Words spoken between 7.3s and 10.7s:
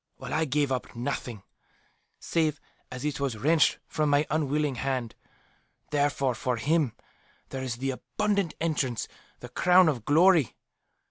there is the 'abundant entrance,' the 'crown of glory.